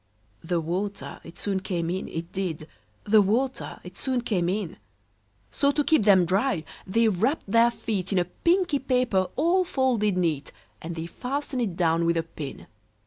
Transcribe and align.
The 0.43 0.59
water 0.59 1.19
it 1.23 1.37
soon 1.37 1.59
came 1.59 1.87
in, 1.91 2.07
it 2.07 2.31
did; 2.31 2.67
The 3.03 3.21
water 3.21 3.79
it 3.83 3.95
soon 3.97 4.21
came 4.21 4.49
in: 4.49 4.77
So, 5.51 5.71
to 5.71 5.83
keep 5.83 6.05
them 6.05 6.25
dry, 6.25 6.63
they 6.87 7.07
wrapped 7.07 7.51
their 7.51 7.69
feet 7.69 8.11
In 8.11 8.17
a 8.17 8.25
pinky 8.25 8.79
paper 8.79 9.27
all 9.35 9.63
folded 9.63 10.17
neat; 10.17 10.51
And 10.81 10.95
they 10.95 11.05
fastened 11.05 11.61
it 11.61 11.75
down 11.75 12.05
with 12.05 12.17
a 12.17 12.23
pin. 12.23 12.65